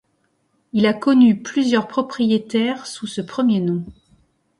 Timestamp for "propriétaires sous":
1.87-3.05